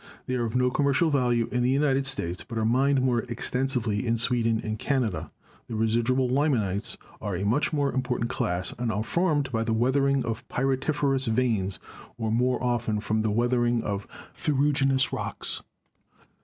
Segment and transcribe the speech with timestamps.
[0.25, 4.07] They are of no commercial value in the United States, but are mined more extensively
[4.07, 5.29] in Sweden and Canada.
[5.67, 10.25] The residual limonites are a much more important class, and are formed by the weathering
[10.25, 11.77] of pyritiferous veins
[12.17, 15.61] or more often from the weathering of ferruginous rocks.